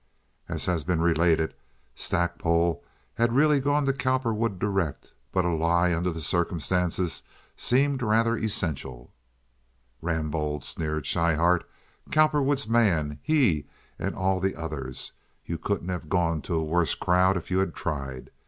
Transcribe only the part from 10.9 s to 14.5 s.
Schryhart. "Cowperwood's man—he and all